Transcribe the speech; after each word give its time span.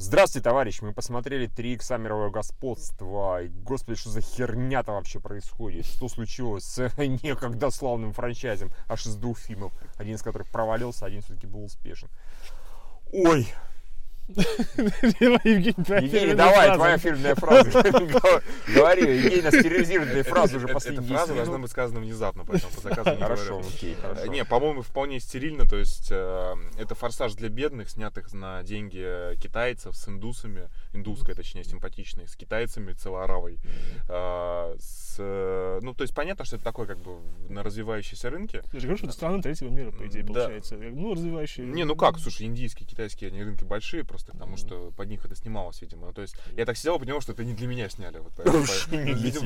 Здравствуйте, 0.00 0.44
товарищ! 0.44 0.80
Мы 0.80 0.92
посмотрели 0.92 1.48
3 1.48 1.72
икса 1.72 1.98
мировое 1.98 2.30
господство. 2.30 3.42
И, 3.42 3.48
господи, 3.48 3.98
что 3.98 4.10
за 4.10 4.20
херня-то 4.20 4.92
вообще 4.92 5.18
происходит? 5.18 5.86
Что 5.86 6.08
случилось 6.08 6.62
с 6.62 6.92
некогда 6.98 7.68
славным 7.70 8.12
франчайзом 8.12 8.70
аж 8.86 9.06
из 9.06 9.16
двух 9.16 9.40
фильмов? 9.40 9.72
Один 9.96 10.14
из 10.14 10.22
которых 10.22 10.46
провалился, 10.50 11.04
один 11.04 11.20
все-таки 11.20 11.48
был 11.48 11.64
успешен. 11.64 12.08
Ой, 13.12 13.48
Евгений, 14.28 16.34
давай, 16.34 16.74
твоя 16.74 16.98
фирменная 16.98 17.34
фраза. 17.34 17.70
Говори, 18.74 19.16
Евгений 19.16 19.42
нас 19.42 19.54
терроризирует 19.54 20.26
фразы 20.26 20.58
уже 20.58 20.68
последние 20.68 21.04
Эта 21.06 21.14
фраза 21.14 21.34
должна 21.34 21.58
быть 21.58 21.70
сказана 21.70 22.00
внезапно, 22.00 22.44
поэтому 22.44 22.72
по 22.72 22.80
заказу 22.80 23.10
не 23.10 23.22
Хорошо, 23.22 23.60
окей, 23.60 23.94
хорошо. 23.94 24.26
Не, 24.26 24.44
по-моему, 24.44 24.82
вполне 24.82 25.20
стерильно, 25.20 25.66
то 25.66 25.76
есть 25.76 26.08
э, 26.10 26.54
это 26.78 26.94
форсаж 26.94 27.34
для 27.34 27.48
бедных, 27.48 27.90
снятых 27.90 28.32
на 28.32 28.62
деньги 28.62 29.36
китайцев 29.38 29.96
с 29.96 30.08
индусами, 30.08 30.68
индусская, 30.92 31.34
точнее, 31.34 31.64
симпатичной, 31.64 32.28
с 32.28 32.36
китайцами 32.36 32.92
целоаравой. 32.92 33.58
Э, 34.08 34.74
с, 34.78 35.18
ну, 35.18 35.94
то 35.94 36.02
есть 36.02 36.14
понятно, 36.14 36.44
что 36.44 36.56
это 36.56 36.64
такое 36.64 36.86
как 36.86 36.98
бы 36.98 37.18
на 37.48 37.62
развивающейся 37.62 38.30
рынке. 38.30 38.62
Я 38.72 38.80
же 38.80 38.86
говорю, 38.86 38.98
что 38.98 39.06
это 39.06 39.14
страна 39.14 39.42
третьего 39.42 39.70
мира, 39.70 39.90
по 39.90 40.06
идее, 40.06 40.22
Да. 40.22 40.34
получается. 40.34 40.76
Ну, 40.76 41.14
развивающие. 41.14 41.66
Не, 41.66 41.84
ну 41.84 41.96
как, 41.96 42.18
слушай, 42.18 42.46
индийские, 42.46 42.86
китайские, 42.86 43.28
они 43.28 43.42
рынки 43.42 43.64
большие, 43.64 44.04
просто 44.04 44.17
потому 44.26 44.56
что 44.56 44.90
под 44.96 45.08
них 45.08 45.24
это 45.24 45.34
снималось, 45.34 45.80
видимо. 45.82 46.06
Ну, 46.06 46.12
то 46.12 46.22
есть 46.22 46.36
я 46.56 46.64
так 46.64 46.76
сидел 46.76 46.96
и 46.96 46.98
понял, 46.98 47.20
что 47.20 47.32
это 47.32 47.44
не 47.44 47.54
для 47.54 47.66
меня 47.66 47.88
сняли. 47.88 48.18
Вот, 48.18 48.32
поэтому, 48.36 48.64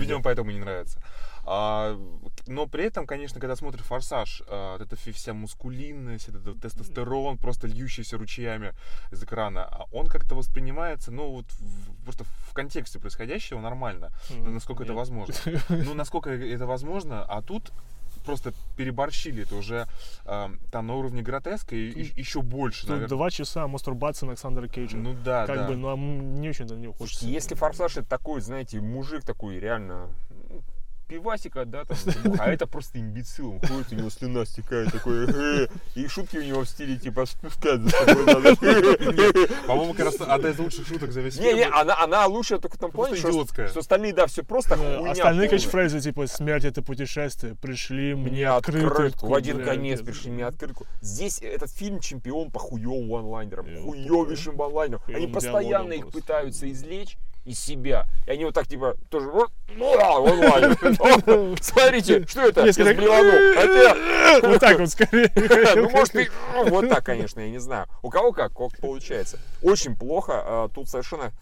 видимо, 0.01 0.23
поэтому 0.23 0.51
не 0.51 0.59
нравится. 0.61 1.01
А, 1.45 1.99
но 2.47 2.67
при 2.67 2.85
этом, 2.85 3.07
конечно, 3.07 3.41
когда 3.41 3.57
смотришь 3.57 3.83
«Форсаж», 3.85 4.43
а, 4.47 4.79
вот 4.79 4.87
эта 4.87 4.97
вся 5.13 5.35
мускулинность, 5.35 6.29
этот 6.29 6.61
тестостерон, 6.61 7.37
просто 7.39 7.67
льющийся 7.67 8.17
ручьями 8.19 8.73
из 9.11 9.23
экрана, 9.23 9.65
а 9.65 9.87
он 9.93 10.07
как-то 10.07 10.35
воспринимается, 10.35 11.11
ну, 11.11 11.31
вот 11.33 11.47
в- 11.59 12.05
просто 12.05 12.25
в 12.25 12.53
контексте 12.53 12.99
происходящего 12.99 13.61
нормально, 13.61 14.13
ну, 14.31 14.51
насколько 14.51 14.85
это 14.85 14.95
возможно. 14.95 15.35
Ну, 15.69 15.95
насколько 15.95 16.31
это 16.31 16.67
возможно, 16.67 17.25
а 17.25 17.43
тут 17.43 17.73
просто 18.23 18.53
переборщили 18.77 19.43
это 19.43 19.57
уже 19.57 19.87
а, 20.25 20.51
там 20.71 20.87
на 20.87 20.95
уровне 20.95 21.23
гротеска 21.23 21.75
и, 21.77 21.91
и- 21.91 22.21
еще 22.21 22.43
больше, 22.43 22.83
Тут 22.83 22.91
наверное. 22.91 23.09
два 23.09 23.31
часа 23.31 23.67
мастурбации 23.67 24.27
на 24.27 24.33
Александра 24.33 24.69
Кейджа. 24.69 24.97
Ну 24.97 25.15
да, 25.25 25.47
как 25.47 25.57
да. 25.57 25.69
бы, 25.69 25.77
ну, 25.77 25.93
а 25.93 25.97
не 25.97 26.49
очень 26.49 26.67
до 26.67 26.77
него 26.77 26.93
хочется. 26.93 27.27
Если 27.27 27.55
форсаж 27.55 27.97
это 27.97 28.09
такой, 28.09 28.41
знаете, 28.41 28.81
мужик 28.81 29.25
такой 29.25 29.59
реально 29.59 30.09
пивасика, 31.13 31.65
да, 31.67 31.85
там, 31.85 31.97
а 32.39 32.51
это 32.51 32.67
просто 32.67 32.99
имбецил, 32.99 33.53
он 33.53 33.61
ходит, 33.61 33.93
у 33.93 33.95
него 33.97 34.09
слюна 34.09 34.47
стекает 34.47 34.91
такой, 34.93 35.27
«Э», 35.29 35.69
и 35.95 36.07
шутки 36.09 36.39
у 36.39 36.43
него 36.43 36.63
в 36.63 36.69
стиле 36.69 36.97
типа 36.97 37.27
спускать 37.27 37.81
за 37.81 37.91
собой 37.91 38.25
надо. 38.25 38.57
По-моему, 39.67 39.93
как 39.93 40.07
раз 40.07 40.17
одна 40.21 40.49
из 40.49 40.59
лучших 40.59 40.87
шуток 40.87 41.13
за 41.13 41.21
весь 41.21 41.39
Не, 41.39 41.53
не, 41.53 41.65
она, 41.65 42.03
она 42.03 42.27
лучшая 42.27 42.59
только 42.59 42.79
Просто 42.79 43.17
плане, 43.17 43.67
что, 43.69 43.81
остальные, 43.81 44.15
да, 44.15 44.27
все 44.27 44.43
просто 44.43 44.75
Э, 44.75 44.99
хуйня 44.99 45.13
Остальные 45.13 45.49
кэчфрейзы, 45.51 46.01
типа, 46.01 46.27
смерть 46.27 46.65
это 46.65 46.83
путешествие, 46.83 47.55
пришли 47.55 48.15
мне 48.15 48.49
открытку. 48.49 49.27
в 49.27 49.35
один 49.35 49.63
конец 49.63 50.01
пришли 50.01 50.31
мне 50.31 50.47
открытку. 50.47 50.87
Здесь 51.03 51.41
этот 51.43 51.71
фильм 51.71 52.01
чемпион 52.01 52.51
по 52.51 52.59
хуевым 52.59 53.11
ванлайнерам, 53.11 53.67
Э, 53.67 53.81
хуевейшим 53.83 54.57
ванлайнерам. 54.57 55.03
Они 55.07 55.15
Хуёвым 55.15 55.33
постоянно 55.33 55.93
их 55.93 56.11
пытаются 56.11 56.71
извлечь 56.71 57.19
из 57.45 57.59
себя. 57.59 58.07
И 58.27 58.31
они 58.31 58.45
вот 58.45 58.55
так 58.55 58.67
типа 58.67 58.97
тоже 59.11 59.31
ну 59.69 59.97
да, 59.97 60.19
онлайн. 60.19 60.77
О, 60.99 61.57
Смотрите, 61.61 62.27
что 62.27 62.43
это? 62.43 62.67
Я 62.67 62.73
сблеванул. 62.73 64.03
Вот 64.51 64.61
так 64.61 64.79
вот, 64.79 64.89
скорее. 64.89 65.31
ну, 65.77 65.91
может, 65.91 66.17
и 66.17 66.29
ну, 66.55 66.71
вот 66.71 66.89
так, 66.89 67.05
конечно, 67.05 67.41
я 67.41 67.51
не 67.51 67.59
знаю. 67.59 67.87
У 68.03 68.09
кого 68.09 68.33
как, 68.33 68.55
как 68.55 68.79
получается. 68.81 69.39
Очень 69.63 69.95
плохо. 69.95 70.33
а, 70.45 70.69
Тут 70.69 70.89
совершенно 70.89 71.33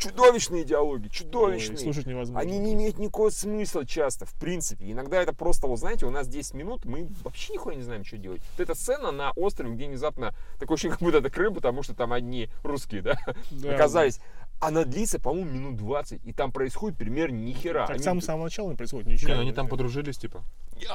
чудовищные 0.00 0.64
диалоги, 0.64 1.04
Ой, 1.04 1.10
чудовищные. 1.10 1.78
Слушать 1.78 2.06
невозможно. 2.06 2.40
Они 2.40 2.58
не 2.58 2.74
имеют 2.74 2.98
никакого 2.98 3.30
смысла 3.30 3.86
часто, 3.86 4.24
в 4.26 4.32
принципе. 4.34 4.90
Иногда 4.90 5.22
это 5.22 5.34
просто, 5.34 5.66
вот 5.66 5.78
знаете, 5.78 6.06
у 6.06 6.10
нас 6.10 6.26
10 6.26 6.54
минут, 6.54 6.84
мы 6.84 7.08
вообще 7.22 7.52
нихуя 7.52 7.76
не 7.76 7.82
знаем, 7.82 8.04
что 8.04 8.16
делать. 8.16 8.42
Вот 8.56 8.62
эта 8.62 8.74
сцена 8.74 9.12
на 9.12 9.32
острове, 9.32 9.72
где 9.74 9.86
внезапно 9.86 10.34
такое 10.58 10.76
ощущение, 10.76 10.96
как 10.96 11.02
будто 11.02 11.18
это 11.18 11.30
Крым, 11.30 11.54
потому 11.54 11.82
что 11.82 11.94
там 11.94 12.12
одни 12.12 12.48
русские, 12.62 13.02
да, 13.02 13.18
Да. 13.50 13.74
оказались. 13.74 14.20
Она 14.60 14.84
длится, 14.84 15.18
по-моему, 15.18 15.50
минут 15.50 15.76
20, 15.76 16.20
и 16.24 16.32
там 16.34 16.52
происходит 16.52 16.98
примерно 16.98 17.36
ни 17.36 17.52
хера. 17.52 17.86
Так 17.86 17.96
Они- 17.96 18.20
с 18.20 18.24
самого 18.24 18.44
начала 18.44 18.68
не 18.70 18.76
происходит 18.76 19.06
ничего. 19.08 19.32
Не, 19.32 19.40
они 19.40 19.52
там 19.52 19.68
подружились, 19.68 20.18
типа. 20.18 20.42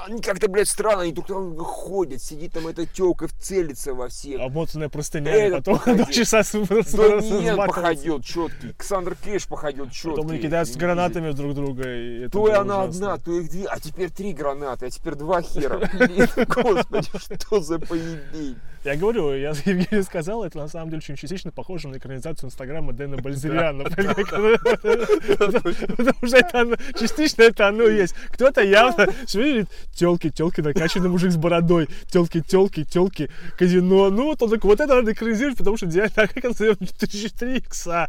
Они 0.08 0.22
как-то, 0.22 0.48
блядь, 0.48 0.68
странно, 0.68 1.02
они 1.04 1.12
друга 1.14 1.64
ходят, 1.64 2.22
сидит 2.22 2.54
там 2.54 2.68
эта 2.68 2.86
тёлка, 2.88 3.28
целится 3.40 3.94
во 3.94 4.08
всех. 4.10 4.40
Обмотанная 4.42 4.90
простынями, 4.90 5.36
Этот 5.36 5.66
потом 5.66 5.96
два 5.98 6.06
часа 6.12 6.44
с- 6.44 6.50
с- 6.52 6.58
сбатываются. 6.92 7.56
походил 7.56 8.22
четкий, 8.22 8.74
Ксандр 8.78 9.16
Кейш 9.16 9.48
походил 9.48 9.90
четкий. 9.90 10.10
Потом 10.10 10.30
они 10.30 10.40
кидаются 10.40 10.78
гранатами 10.80 11.32
друг 11.32 11.54
друга. 11.56 11.84
и 11.92 12.28
То 12.30 12.48
и 12.48 12.52
она 12.52 12.84
ужасно. 12.86 13.14
одна, 13.14 13.24
то 13.24 13.32
их 13.40 13.50
две, 13.50 13.66
а 13.66 13.80
теперь 13.80 14.10
три 14.12 14.34
гранаты, 14.34 14.86
а 14.88 14.90
теперь 14.90 15.16
два 15.16 15.42
хера. 15.42 15.80
Господи, 16.48 17.10
что 17.18 17.60
за 17.62 17.80
поебень. 17.80 18.58
Я 18.84 18.96
говорю, 18.98 19.34
я 19.34 19.50
Евгений 19.66 20.04
сказал, 20.04 20.44
это 20.44 20.60
на 20.60 20.68
самом 20.68 20.90
деле 20.90 21.00
очень 21.00 21.16
частично 21.16 21.52
похоже 21.52 21.88
на 21.88 21.98
экранизацию 21.98 22.48
инстаграма 22.50 22.94
Дэна 22.94 23.18
Бальзериана. 23.56 23.84
Потому 25.38 26.28
что 26.28 26.38
это 26.38 26.62
оно- 26.62 26.76
частично 27.00 27.44
это 27.44 27.68
оно 27.68 27.84
есть. 27.84 28.16
Кто-то 28.30 28.62
явно 28.62 29.08
видит 29.34 29.70
телки, 29.94 30.30
телки, 30.30 30.62
накачанный 30.62 31.10
мужик 31.10 31.32
с 31.32 31.38
бородой, 31.38 31.88
телки, 32.12 32.42
телки, 32.42 32.84
телки, 32.84 33.30
казино. 33.58 34.10
Ну 34.10 34.26
вот 34.26 34.42
он 34.44 34.50
такой, 34.50 34.70
вот 34.72 34.80
это 34.80 34.96
надо 34.96 35.12
экранизировать, 35.14 35.58
потому 35.58 35.78
что 35.78 35.86
идеально 35.88 36.12
так, 36.16 36.34
как 36.34 36.44
он 36.46 36.52
назовет 36.52 36.80
4 37.00 37.58
икса. 37.58 38.08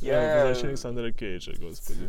Я- 0.00 0.36
Возвращение 0.42 0.70
Александра 0.70 1.10
Кейджа, 1.12 1.52
господи. 1.58 2.08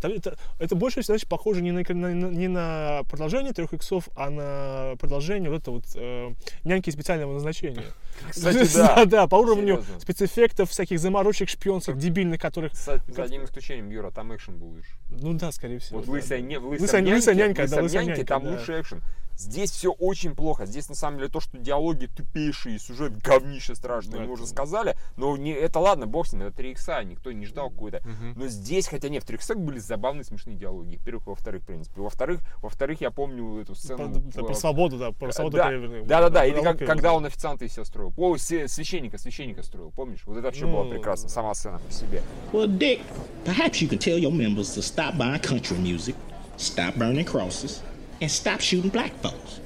Там 0.00 0.12
это, 0.12 0.36
это 0.58 0.74
больше, 0.74 1.02
значит, 1.02 1.28
похоже 1.28 1.62
не 1.62 1.72
на, 1.72 1.82
на- 1.88 2.12
не 2.12 2.48
на 2.48 3.00
продолжение 3.10 3.52
трех 3.52 3.72
иксов, 3.72 4.08
а 4.14 4.30
на 4.30 4.96
продолжение 4.98 5.50
вот 5.50 5.62
это 5.62 5.70
вот 5.70 5.84
э, 5.94 6.32
няньки 6.64 6.90
специального 6.90 7.32
назначения. 7.32 7.84
Кстати, 8.30 8.74
да. 8.76 9.04
да, 9.06 9.26
по 9.28 9.36
уровню 9.36 9.76
Серьезно. 9.82 10.00
спецэффектов, 10.00 10.70
всяких 10.70 10.98
заморочек 11.00 11.48
шпионских, 11.48 11.96
дебильных, 11.98 12.40
которых... 12.40 12.74
С- 12.74 13.00
За 13.08 13.22
одним 13.22 13.44
исключением, 13.44 13.90
Юра, 13.90 14.10
там 14.10 14.34
экшен 14.34 14.58
был 14.58 14.74
лишь. 14.76 14.86
Ну 15.08 15.32
да, 15.34 15.50
скорее 15.52 15.78
всего. 15.78 15.98
Вот 15.98 16.06
да, 16.06 16.12
лысая, 16.12 16.40
да. 16.40 16.46
не, 16.46 16.58
в 16.58 16.66
Лысая- 16.68 16.80
лысом 17.02 17.14
лысая 17.14 17.34
нянька, 17.34 17.68
да, 17.68 17.82
лысая 17.82 18.02
няньке 18.04 18.16
нянька, 18.20 18.26
там 18.26 18.44
да. 18.44 18.50
лучший 18.52 18.80
экшен. 18.80 19.02
Здесь 19.36 19.70
все 19.70 19.90
очень 19.92 20.34
плохо. 20.34 20.66
Здесь 20.66 20.88
на 20.88 20.94
самом 20.94 21.18
деле 21.18 21.28
то, 21.30 21.40
что 21.40 21.58
диалоги 21.58 22.06
тупейшие, 22.06 22.78
сюжет 22.78 23.16
говнище 23.18 23.74
страшный, 23.74 24.18
Да, 24.18 24.24
мы 24.24 24.32
уже 24.32 24.42
это- 24.44 24.50
сказали. 24.52 24.96
Но 25.16 25.36
не, 25.36 25.50
это 25.52 25.78
ладно, 25.78 26.06
бог 26.06 26.26
с 26.26 26.32
ним, 26.32 26.42
это 26.42 26.56
3 26.56 26.70
икса, 26.72 27.02
никто 27.04 27.32
не 27.32 27.44
ждал 27.46 27.70
какой-то. 27.70 28.02
Но 28.34 28.46
здесь, 28.48 28.88
хотя 28.88 29.08
нет, 29.08 29.22
в 29.22 29.26
3 29.26 29.36
иксах 29.36 29.58
были 29.58 29.78
забавные 29.78 30.24
смешные 30.24 30.56
диалоги. 30.56 30.96
Во-первых, 30.96 31.26
во-вторых, 31.26 31.62
в 31.62 31.66
принципе. 31.66 32.00
Во-вторых, 32.00 32.40
во-вторых, 32.62 33.00
я 33.00 33.10
помню 33.10 33.58
эту 33.60 33.72
Про, 33.72 33.74
сцену. 33.80 33.96
про- 33.98 34.42
в- 34.42 34.46
про 34.46 34.54
свободу, 34.54 34.98
да, 34.98 35.12
про 35.12 35.32
свободу. 35.32 35.56
да, 35.58 35.68
перевернуть. 35.68 36.06
да, 36.06 36.20
да, 36.22 36.30
да. 36.30 36.44
Или 36.46 36.54
Про 36.60 36.62
как- 36.74 36.78
когда 36.86 37.12
он 37.12 37.24
официанта 37.26 37.64
из 37.66 37.72
себя 37.74 37.84
строил. 37.84 38.12
О, 38.16 38.36
свя- 38.36 38.68
священника, 38.68 39.18
священника 39.18 39.62
строил, 39.62 39.90
помнишь? 39.90 40.22
Вот 40.26 40.36
это 40.38 40.46
вообще 40.46 40.64
было 40.66 40.84
Ну, 40.84 40.90
прекрасно, 40.90 41.28
сама 41.28 41.54
сцена 41.54 41.78
по 41.78 41.92
себе. 41.92 42.22
Well, 42.52 42.66
Dick, 42.66 43.00
perhaps 43.44 43.80
you 43.82 43.88
can 43.88 43.98
tell 43.98 44.18
your 44.18 44.30
members 44.32 44.74
to 44.76 44.80
stop 44.82 45.16
buying 45.16 45.40
country 45.42 45.76
music, 45.78 46.14
stop 46.56 46.96
burning 46.96 47.24
crosses, 47.24 47.80
and 48.20 48.28
stop 48.28 48.58
shooting 48.60 48.90
black 48.90 49.12
folks. 49.22 49.60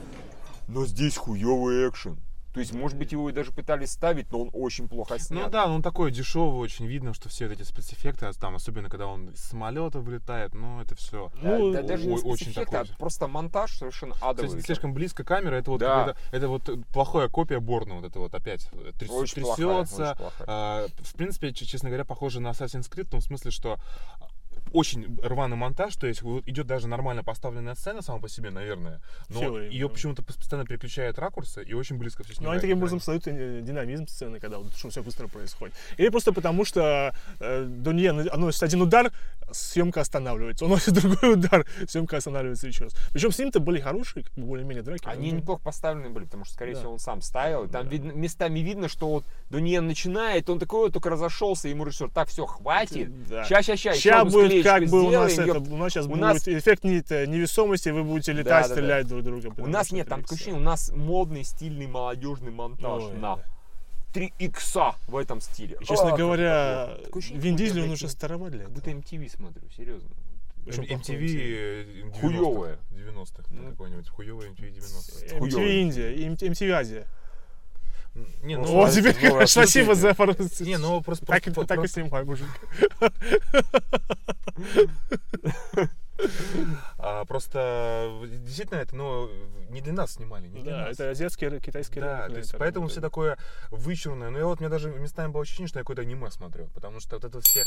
Но 0.69 0.87
здесь 0.87 1.17
хуёвый 1.17 1.89
экшен. 1.89 2.19
То 2.53 2.59
есть, 2.59 2.73
может 2.73 2.99
быть, 2.99 3.13
его 3.13 3.31
и 3.31 3.33
даже 3.33 3.53
пытались 3.53 3.93
ставить, 3.93 4.33
но 4.33 4.41
он 4.43 4.51
очень 4.53 4.89
плохо 4.89 5.21
снят. 5.21 5.45
Ну 5.45 5.51
да, 5.51 5.67
он 5.69 5.83
такой 5.83 6.11
дешевый, 6.11 6.59
очень 6.61 6.85
видно, 6.87 7.15
что 7.15 7.29
все 7.29 7.47
эти 7.47 7.63
спецэффекты, 7.63 8.27
а 8.27 8.33
там, 8.33 8.57
особенно 8.57 8.89
когда 8.89 9.07
он 9.07 9.29
из 9.29 9.39
самолета 9.39 10.01
вылетает, 10.01 10.53
ну 10.53 10.81
это 10.81 10.97
все. 10.97 11.31
Да, 11.41 11.59
Ну, 11.59 11.73
да 11.73 11.83
даже 11.83 12.09
не 12.09 12.15
очень 12.15 12.47
спецэффекты, 12.47 12.77
а 12.77 12.81
такой. 12.83 12.97
просто 12.99 13.29
монтаж 13.29 13.79
совершенно 13.79 14.17
адовый. 14.21 14.61
слишком 14.63 14.95
близко 14.95 15.23
камера, 15.23 15.55
это 15.55 15.71
вот, 15.71 15.79
Да. 15.79 16.07
какой-то- 16.07 16.19
это 16.37 16.49
вот 16.49 16.71
плохая 16.93 17.29
копия 17.29 17.61
Борна, 17.61 17.95
вот 17.95 18.05
это 18.05 18.19
вот 18.19 18.35
опять 18.35 18.69
тряс- 18.99 19.11
Очень 19.13 19.43
плохая, 19.43 19.83
трясется. 19.85 20.03
очень 20.11 20.17
плохая. 20.19 20.47
А, 20.49 20.87
в 21.05 21.15
принципе, 21.15 21.53
честно 21.53 21.89
говоря, 21.89 22.05
похоже 22.05 22.41
на 22.41 22.49
Assassin's 22.49 22.91
Creed, 22.91 23.07
в 23.07 23.11
том 23.11 23.21
смысле, 23.21 23.53
что 23.53 23.79
очень 24.73 25.19
рваный 25.23 25.57
монтаж, 25.57 25.97
то 25.97 26.07
есть 26.07 26.23
вот 26.23 26.47
идет 26.47 26.67
даже 26.67 26.89
нормально 26.89 27.23
поставленная 27.25 27.75
сцена 27.75 28.03
сама 28.03 28.19
по 28.19 28.29
себе, 28.29 28.51
наверное, 28.51 29.01
но 29.29 29.59
ее 29.61 29.89
да. 29.89 29.93
почему-то 29.95 30.23
постоянно 30.23 30.67
переключают 30.67 31.19
ракурсы 31.19 31.63
и 31.63 31.75
очень 31.75 31.97
близко 31.97 32.23
все 32.23 32.33
Ну, 32.33 32.37
снимают. 32.39 32.63
они 32.63 32.69
таким 32.71 32.79
образом 32.79 33.01
создают 33.01 33.27
э, 33.27 33.61
динамизм 33.63 34.07
сцены, 34.07 34.41
когда 34.41 34.59
вот, 34.59 34.75
что 34.77 34.91
все 34.91 35.03
быстро 35.03 35.27
происходит. 35.29 35.75
Или 35.97 36.09
просто 36.09 36.33
потому, 36.33 36.65
что 36.65 37.15
э, 37.41 37.65
Донье 37.65 38.13
наносит 38.13 38.63
один 38.63 38.83
удар, 38.83 39.13
съемка 39.53 40.01
останавливается. 40.01 40.65
Он 40.65 40.71
наносит 40.71 40.95
другой 41.01 41.35
удар, 41.35 41.67
съемка 41.89 42.17
останавливается 42.19 42.67
еще 42.69 42.85
раз. 42.85 42.95
Причем 43.13 43.33
с 43.33 43.39
ним-то 43.39 43.61
были 43.61 43.81
хорошие, 43.81 44.25
как 44.25 44.35
бы 44.35 44.45
более-менее 44.47 44.83
драки. 44.83 45.03
Они 45.07 45.33
но- 45.33 45.39
неплохо 45.39 45.63
поставлены 45.63 46.11
были, 46.11 46.25
потому 46.25 46.45
что, 46.45 46.55
скорее 46.55 46.75
Да. 46.75 46.79
всего, 46.81 46.93
он 46.93 46.99
сам 46.99 47.21
ставил. 47.23 47.69
Там 47.69 47.89
видно- 47.89 48.13
местами 48.13 48.61
видно, 48.61 48.89
что 48.89 49.09
вот 49.11 49.25
Дуниен 49.51 49.87
начинает, 49.87 50.49
он 50.49 50.59
такой 50.59 50.81
вот 50.87 50.93
только 50.93 51.11
разошелся, 51.11 51.69
ему 51.69 51.85
режиссер, 51.85 52.11
так, 52.11 52.29
все, 52.29 52.47
хватит. 52.47 53.27
Да. 53.29 53.45
Ща, 53.45 53.63
ща, 53.63 53.77
ща, 53.77 53.93
Сейчас 53.95 54.25
еще 54.27 54.31
будет 54.31 54.50
как 54.63 54.87
бы 54.89 55.03
у 55.03 55.11
нас 55.11 55.39
это, 55.39 55.59
у 55.59 55.77
нас 55.77 55.93
сейчас 55.93 56.07
У 56.07 56.11
будет 56.11 56.21
нас- 56.21 56.49
эффект 56.49 56.85
не- 56.85 56.99
это, 56.99 57.27
невесомости, 57.27 57.89
вы 57.91 58.05
будете 58.05 58.33
летать, 58.33 58.47
Да, 58.47 58.63
да, 58.63 58.69
да. 58.69 58.75
стрелять 58.75 59.07
друг 59.07 59.23
друга. 59.23 59.53
У 59.59 59.67
нас 59.67 59.93
нет, 59.93 60.09
там 60.09 60.25
ощущение, 60.29 60.61
у 60.61 60.63
нас 60.63 60.91
модный, 60.95 61.45
стильный, 61.45 61.87
молодежный 61.87 62.51
монтаж. 62.51 63.03
Ой, 63.05 63.13
на. 63.15 63.37
да. 63.37 63.45
3 64.13 64.33
икса 64.41 64.95
в 65.07 65.17
этом 65.17 65.41
стиле. 65.41 65.77
И, 65.81 65.85
честно 65.85 66.15
А, 66.15 66.17
говоря, 66.17 66.91
Вин 67.31 67.55
Дизель, 67.57 67.83
он 67.85 67.91
уже 67.91 68.09
староват 68.09 68.51
для 68.53 68.63
этого. 68.63 68.75
будто 68.75 68.91
MTV 68.91 69.29
смотрю, 69.31 69.63
серьезно. 69.77 70.09
Причем 70.67 70.83
MTV 70.83 71.27
90-х. 71.27 72.21
Хуёвое. 72.21 72.79
90-х. 72.93 73.45
Ну. 73.51 73.71
какой-нибудь. 73.71 74.09
Хуёвый 74.09 74.49
MTV 74.51 74.71
90-х. 74.75 75.39
Хуёвый. 75.39 75.51
MTV 75.51 75.81
Индия, 75.81 76.27
MTV 76.29 76.71
Азия. 76.73 77.07
Не, 78.43 78.57
ну... 78.57 78.65
Тебе 78.91 79.15
новое 79.29 79.47
спасибо 79.47 79.95
за 79.95 80.15
Не, 80.61 80.77
ну 80.79 81.01
просто... 81.01 81.25
Так, 81.27 81.45
просто- 81.45 81.65
так 81.67 81.85
и 81.85 81.89
снимай, 81.89 82.25
мужик. 82.25 82.49
а, 87.55 88.00
Просто 88.00 88.00
действительно 88.27 88.79
это, 88.79 88.95
ну, 88.97 89.29
не 89.71 89.81
для 89.81 89.93
нас 89.93 90.13
снимали, 90.15 90.49
не 90.49 90.61
для 90.63 90.73
Да, 90.73 90.79
нас. 90.87 90.95
это 90.95 91.11
азиатский, 91.11 91.61
китайский 91.61 92.01
Да, 92.01 92.23
рынок, 92.23 92.33
то 92.33 92.39
есть 92.39 92.51
это 92.51 92.59
поэтому 92.59 92.89
все 92.89 93.01
такое 93.01 93.39
вычурное. 93.71 94.31
Но 94.31 94.39
я 94.39 94.47
вот, 94.47 94.61
мне 94.61 94.69
даже 94.69 94.91
местами 94.91 95.31
было 95.31 95.43
ощущение, 95.43 95.69
что 95.69 95.79
я 95.79 95.83
какое-то 95.83 96.03
аниме 96.03 96.31
смотрю. 96.31 96.67
Потому 96.75 97.01
что 97.01 97.17
вот 97.17 97.25
это 97.25 97.41
все... 97.41 97.65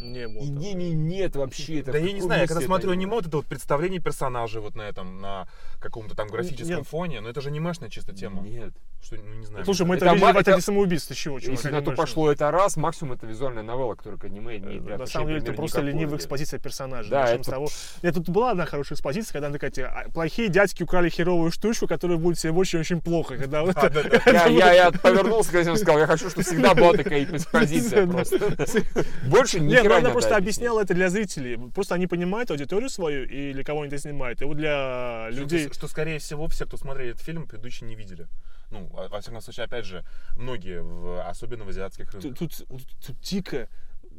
Не 0.00 0.26
было. 0.28 0.42
Не, 0.42 0.74
не, 0.74 0.90
нет 0.90 1.36
вообще. 1.36 1.80
это 1.80 1.92
да 1.92 1.98
я 1.98 2.12
не 2.12 2.20
знаю, 2.20 2.42
я 2.42 2.46
когда 2.46 2.60
смотрю 2.64 2.90
аниме, 2.90 3.12
вот 3.12 3.26
это 3.26 3.36
вот 3.36 3.46
представление 3.46 4.00
персонажей 4.00 4.60
вот 4.60 4.74
на 4.74 4.82
этом, 4.82 5.20
на 5.20 5.46
каком-то 5.80 6.14
там 6.16 6.28
графическом 6.28 6.78
Нет. 6.78 6.86
фоне. 6.86 7.20
Но 7.20 7.28
это 7.28 7.40
же 7.40 7.48
анимешная 7.48 7.88
чисто 7.90 8.12
тема. 8.14 8.42
Нет. 8.42 8.74
Что, 9.02 9.16
ну 9.16 9.34
не 9.34 9.46
знаю. 9.46 9.64
Слушай, 9.64 9.86
мы 9.86 9.96
это 9.96 10.06
Это 10.06 10.14
видели 10.14 10.26
в 10.32 10.36
«Отряде 10.36 10.50
это- 10.58 10.60
самоубийц», 10.62 11.04
ты 11.06 11.14
чего, 11.14 11.38
чувак? 11.38 11.56
Если 11.58 11.70
на 11.70 11.80
то 11.82 11.92
пошло 11.92 12.30
это 12.32 12.50
раз, 12.50 12.76
максимум 12.76 13.12
это 13.14 13.26
визуальная 13.26 13.62
новелла, 13.62 13.94
которая 13.94 14.18
к 14.18 14.24
аниме 14.24 14.56
имеет 14.58 14.84
Э, 14.86 14.96
На 14.98 15.06
самом 15.06 15.28
деле, 15.28 15.40
это 15.40 15.52
просто 15.52 15.80
ленивая 15.80 16.16
экспозиция 16.18 16.58
персонажей. 16.58 17.10
Да, 17.10 17.28
это- 17.28 17.50
того. 17.50 17.68
Нет, 18.02 18.14
тут 18.14 18.28
была 18.30 18.50
одна 18.52 18.66
хорошая 18.66 18.96
экспозиция, 18.96 19.32
когда 19.32 19.48
они 19.48 19.58
те, 19.70 19.84
«А, 19.84 20.08
плохие 20.10 20.48
дядьки 20.48 20.82
украли 20.82 21.08
херовую 21.08 21.50
штучку, 21.50 21.86
которая 21.86 22.18
будет 22.18 22.38
себе 22.38 22.52
очень-очень 22.52 23.00
плохо. 23.00 23.36
Когда 23.36 23.62
вот 23.62 23.76
А, 23.76 23.88
да, 23.90 24.02
да. 24.02 24.20
Я, 24.30 24.46
я, 24.46 24.72
я 24.72 24.90
повернулся 24.92 25.50
к 25.50 25.54
этим 25.54 25.74
и 25.74 25.76
сказал, 25.76 25.98
я 25.98 26.06
хочу, 26.06 26.28
чтобы 26.30 26.44
всегда 26.44 26.74
была 26.74 26.92
такая 26.92 27.24
экспозиция 27.24 28.06
просто. 28.06 28.38
Больше 29.26 29.60
ни 29.60 29.70
Нет, 29.70 29.84
ну 29.84 29.94
она 29.94 30.10
просто 30.10 30.36
объясняла 30.36 30.80
это 30.82 30.94
для 30.94 31.10
зрителей. 31.10 31.58
Просто 31.74 31.94
они 31.94 32.06
понимают 32.06 32.50
аудиторию 32.50 32.88
свою 32.90 33.24
или 33.26 33.62
кого 33.62 33.82
они 33.82 33.88
это 33.88 33.98
снимают. 33.98 34.42
И 34.42 34.44
вот 34.44 34.56
для 34.56 35.28
людей... 35.30 35.70
Что, 35.72 35.88
скорее 35.88 36.18
всего, 36.18 36.48
все, 36.48 36.66
кто 36.66 36.76
смотрели 36.76 37.10
этот 37.10 37.22
фильм, 37.22 37.46
предыдущий 37.46 37.86
не 37.86 37.94
видели. 37.94 38.26
Ну, 38.70 38.88
во 38.92 39.08
во 39.08 39.20
всяком 39.20 39.40
случае, 39.40 39.64
опять 39.66 39.84
же, 39.84 40.04
многие, 40.36 40.82
в- 40.82 41.28
особенно 41.28 41.64
в 41.64 41.68
азиатских 41.68 42.12
рынках. 42.12 42.36
Тут, 42.38 42.64
тут, 42.68 42.88
тут 43.06 43.20
дико, 43.20 43.68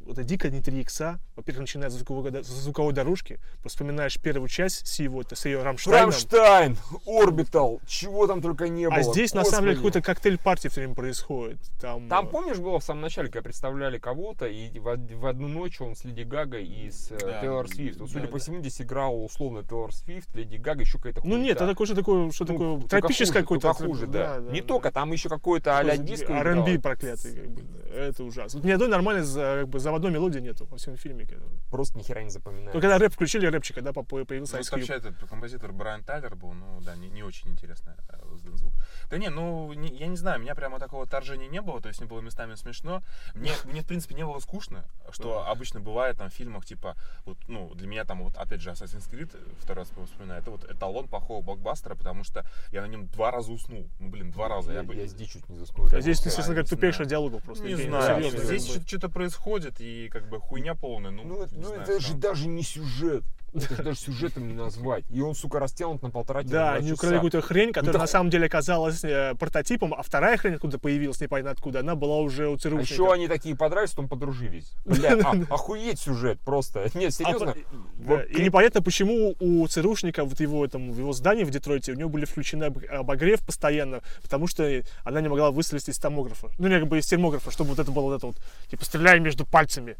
это 0.08 0.24
дико 0.24 0.50
не 0.50 0.60
3 0.60 0.80
икса. 0.80 1.18
Во-первых, 1.36 1.62
начиная 1.62 1.90
с 1.90 1.94
звуковой, 1.94 2.30
с 2.42 2.46
звуковой 2.46 2.92
дорожки. 2.92 3.38
Вспоминаешь 3.64 4.18
первую 4.20 4.48
часть 4.48 4.86
с 4.86 4.98
его, 5.00 5.22
с 5.30 5.44
ее 5.44 5.62
Рамштайном. 5.62 6.10
Рамштайн, 6.10 6.76
Orbital, 7.06 7.80
чего 7.86 8.26
там 8.26 8.40
только 8.42 8.68
не 8.68 8.86
было. 8.86 8.96
А 8.98 9.02
здесь, 9.02 9.34
на 9.34 9.44
самом 9.44 9.64
деле, 9.66 9.76
Господи. 9.76 9.92
какой-то 9.92 10.06
коктейль-партии 10.06 10.68
все 10.68 10.80
время 10.80 10.94
происходит. 10.94 11.58
Там, 11.80 12.08
Там, 12.08 12.26
э, 12.26 12.28
помнишь, 12.28 12.58
было 12.58 12.78
в 12.80 12.84
самом 12.84 13.02
начале, 13.02 13.28
когда 13.28 13.42
представляли 13.42 13.98
кого-то, 13.98 14.46
и 14.46 14.78
в, 14.78 14.84
в 14.84 15.26
одну 15.26 15.48
ночь 15.48 15.80
он 15.80 15.94
с 15.96 16.04
Леди 16.04 16.22
Гагой 16.22 16.64
и 16.66 16.90
с 16.90 17.10
э, 17.10 17.18
Да. 17.20 17.40
Тейлор 17.40 17.68
Свифт. 17.68 18.00
Вот, 18.00 18.08
судя 18.10 18.22
Да, 18.22 18.26
по 18.28 18.32
да. 18.34 18.38
всему, 18.38 18.60
здесь 18.60 18.80
играл 18.80 19.24
условно 19.24 19.62
Тейлор 19.62 19.92
Свифт, 19.94 20.34
Леди 20.34 20.56
Гага, 20.56 20.80
еще 20.82 20.98
какая-то 20.98 21.20
Ну 21.24 21.36
нет, 21.36 21.56
это 21.56 21.66
такое, 21.66 21.86
что 21.86 21.94
такое, 21.96 22.30
что 22.30 22.44
Ну, 22.44 22.52
такое 22.80 22.88
тропическое 22.88 23.42
какое-то. 23.42 23.72
только 23.72 23.84
хуже, 23.86 24.06
да. 24.06 24.38
Не 24.50 24.60
да, 24.60 24.66
только, 24.66 24.90
там 24.92 25.12
еще 25.12 25.28
какое-то 25.28 25.78
а-ля 25.78 25.96
диско 25.96 26.32
R&B 26.32 26.78
проклятый, 26.80 27.34
как 27.34 27.50
бы. 27.50 27.62
Это 27.94 28.24
ужасно. 28.24 28.60
Тут 28.60 28.66
ни 28.66 28.70
одной 28.72 28.88
нормальной 28.88 29.22
за- 29.22 29.58
как 29.60 29.68
бы, 29.68 29.78
заводной 29.96 30.10
мелодии 30.12 30.40
нету 30.40 30.66
во 30.70 30.76
всем 30.76 30.96
фильме. 30.96 31.26
как. 31.26 31.38
Просто 31.70 31.98
ни 31.98 32.02
хера 32.02 32.22
не 32.22 32.30
запоминаю. 32.30 32.74
Но 32.74 32.80
когда 32.80 32.98
рэп 32.98 33.12
включили, 33.14 33.46
рэпчик, 33.46 33.76
когда 33.76 33.92
поп- 33.92 34.08
появился 34.08 34.56
Ну, 34.56 34.60
Ice 34.62 34.64
Cube. 34.66 34.76
вообще 34.78 34.94
этот 34.94 35.16
композитор 35.28 35.72
Брайан 35.72 36.02
Тайлер 36.04 36.34
был, 36.36 36.52
ну 36.52 36.80
да, 36.82 36.94
не, 36.96 37.08
не 37.08 37.22
очень 37.22 37.50
интересный 37.50 37.94
э, 38.08 38.18
звук. 38.56 38.72
Да 39.10 39.18
не, 39.18 39.30
ну, 39.30 39.72
не- 39.72 39.94
я 39.96 40.06
не 40.06 40.16
знаю, 40.16 40.38
у 40.38 40.42
меня 40.42 40.54
прямо 40.54 40.78
такого 40.78 41.06
торжения 41.06 41.48
не 41.48 41.60
было, 41.62 41.80
то 41.80 41.88
есть 41.88 42.00
мне 42.00 42.08
было 42.08 42.20
местами 42.20 42.54
смешно. 42.56 43.02
Мне, 43.34 43.52
мне 43.64 43.80
в 43.82 43.86
принципе, 43.86 44.14
не 44.14 44.24
было 44.24 44.38
скучно, 44.40 44.84
что 45.12 45.46
обычно 45.48 45.80
бывает 45.80 46.18
там 46.18 46.28
в 46.28 46.32
фильмах, 46.34 46.66
типа, 46.66 46.94
вот, 47.24 47.38
ну, 47.48 47.74
для 47.74 47.86
меня 47.88 48.04
там, 48.04 48.22
вот, 48.22 48.36
опять 48.36 48.60
же, 48.60 48.70
Assassin's 48.70 49.10
Creed, 49.10 49.30
второй 49.60 49.84
раз 49.84 49.92
вспоминаю, 50.10 50.42
это 50.42 50.50
вот 50.50 50.64
эталон 50.70 51.08
плохого 51.08 51.42
блокбастера, 51.42 51.94
потому 51.94 52.24
что 52.24 52.44
я 52.72 52.82
на 52.82 52.86
нем 52.86 53.06
два 53.08 53.30
раза 53.30 53.52
уснул. 53.52 53.88
Ну, 53.98 54.08
блин, 54.10 54.30
два 54.30 54.48
раза. 54.48 54.72
Я, 54.72 54.82
бы- 54.82 54.94
я 54.94 55.06
здесь 55.06 55.28
чуть 55.28 55.48
не 55.48 55.56
заснул. 55.56 55.86
А 55.92 56.00
здесь, 56.00 56.24
не 56.24 56.30
говоря, 56.42 56.64
тупейших 56.64 56.96
знаю. 57.06 57.08
диалогов 57.10 57.42
просто. 57.42 57.64
Не 57.64 57.74
знаю, 57.76 58.22
здесь 58.30 58.72
как 58.74 58.86
что-то 58.86 59.08
происходит, 59.08 59.80
и 59.86 60.08
как 60.08 60.28
бы 60.28 60.40
хуйня 60.40 60.74
полная, 60.74 61.10
ну, 61.10 61.22
Ну, 61.24 61.46
ну, 61.52 61.72
это 61.72 62.00
же 62.00 62.14
даже 62.14 62.48
не 62.48 62.62
сюжет. 62.62 63.24
Это 63.56 63.82
даже 63.82 63.98
сюжетом 63.98 64.46
не 64.48 64.54
назвать. 64.54 65.04
И 65.10 65.20
он, 65.20 65.34
сука, 65.34 65.58
растянут 65.58 66.02
на 66.02 66.10
полтора 66.10 66.42
Да, 66.42 66.74
они 66.74 66.92
украли 66.92 67.14
какую-то 67.14 67.40
хрень, 67.40 67.72
которая 67.72 67.92
да 67.94 67.98
на 68.00 68.06
самом 68.06 68.30
деле 68.30 68.46
оказалась 68.46 69.02
э, 69.04 69.34
прототипом, 69.38 69.94
а 69.94 70.02
вторая 70.02 70.36
хрень 70.36 70.54
откуда 70.54 70.78
появилась, 70.78 71.20
непонятно 71.20 71.52
откуда, 71.52 71.80
она 71.80 71.94
была 71.94 72.18
уже 72.18 72.48
у 72.48 72.54
А 72.54 72.58
ЦРУшника. 72.58 72.92
еще 72.92 73.12
они 73.12 73.28
такие 73.28 73.56
подрались, 73.56 73.90
потом 73.90 74.08
подружились. 74.08 74.72
Бля, 74.84 75.16
а, 75.24 75.34
охуеть 75.54 75.98
сюжет 76.00 76.38
просто. 76.40 76.88
Нет, 76.94 77.08
А 77.08 77.10
серьезно. 77.12 77.52
по- 77.52 77.58
Вот 77.98 78.18
да, 78.18 78.24
и 78.24 78.42
непонятно, 78.42 78.82
почему 78.82 79.34
у 79.40 79.66
ЦРУшника 79.66 80.24
вот 80.24 80.38
его, 80.40 80.64
этом, 80.64 80.92
в 80.92 80.98
его 80.98 81.12
здании 81.12 81.44
в 81.44 81.50
Детройте, 81.50 81.92
у 81.92 81.96
него 81.96 82.08
были 82.10 82.24
включены 82.24 82.64
об- 82.64 82.78
обогрев 82.90 83.40
постоянно, 83.44 84.00
потому 84.22 84.46
что 84.46 84.82
она 85.04 85.20
не 85.20 85.28
могла 85.28 85.50
выстрелить 85.50 85.88
из 85.88 85.98
томографа. 85.98 86.48
Ну, 86.58 86.68
не 86.68 86.78
как 86.78 86.88
бы 86.88 86.98
из 86.98 87.06
термографа, 87.06 87.50
чтобы 87.50 87.70
вот 87.70 87.78
это 87.78 87.90
было 87.90 88.04
вот 88.04 88.16
это 88.16 88.26
вот, 88.26 88.36
типа, 88.68 88.84
стреляй 88.84 89.20
между 89.20 89.44
пальцами. 89.46 89.96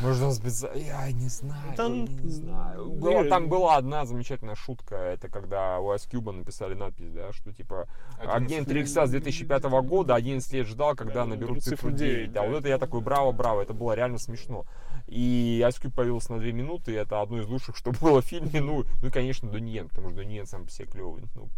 Можно 0.00 0.30
сбить... 0.30 0.64
Я 0.74 1.10
не 1.12 1.28
знаю, 1.28 1.74
Там- 1.76 2.04
я 2.04 2.22
не 2.22 2.30
знаю. 2.30 2.90
Была- 2.92 3.28
там 3.28 3.48
была 3.48 3.76
одна 3.76 4.06
замечательная 4.06 4.54
шутка. 4.54 4.96
Это 4.96 5.28
когда 5.28 5.78
у 5.80 5.92
Ice 5.92 6.08
Cube 6.10 6.32
написали 6.32 6.74
надпись, 6.74 7.10
да, 7.10 7.32
что 7.32 7.52
типа 7.52 7.88
агент 8.18 8.68
3 8.68 8.80
икса 8.82 9.06
с 9.06 9.10
2005 9.10 9.64
года 9.82 10.14
11 10.14 10.52
лет 10.52 10.66
ждал, 10.66 10.94
когда 10.94 11.24
Да, 11.24 11.26
наберут 11.26 11.62
цифру 11.62 11.76
цифру 11.76 11.90
9. 11.90 11.98
9, 11.98 12.32
Да, 12.32 12.42
да. 12.42 12.48
вот 12.48 12.58
это 12.58 12.68
я 12.68 12.78
такой, 12.78 13.00
браво, 13.00 13.32
браво, 13.32 13.60
это 13.62 13.72
было 13.74 13.92
реально 13.94 14.18
смешно. 14.18 14.64
И 15.06 15.62
Ice 15.66 15.80
Cube 15.82 15.94
появился 15.94 16.32
на 16.32 16.38
2 16.38 16.52
минуты, 16.52 16.92
и 16.92 16.94
это 16.96 17.20
одно 17.20 17.40
из 17.40 17.46
лучших, 17.46 17.76
что 17.76 17.92
было 17.92 18.20
в 18.22 18.24
фильме. 18.24 18.60
Ну, 18.60 18.84
ну 19.02 19.08
и, 19.08 19.10
конечно, 19.10 19.50
Доньен, 19.50 19.88
потому 19.88 20.08
что 20.10 20.18
Доньен 20.18 20.46
сам 20.46 20.64
по 20.64 20.70
себе 20.70 20.86
клевый. 20.86 21.22
Ну, 21.34 21.48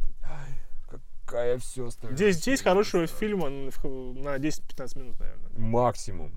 какая 1.27 1.59
все 1.59 1.87
остальное. 1.87 2.17
Здесь, 2.17 2.37
здесь 2.37 2.63
хорошего 2.63 3.07
фильма 3.07 3.49
на 3.51 4.37
10-15 4.39 4.99
минут, 4.99 5.21
наверное. 5.21 5.51
Максимум. 5.57 6.33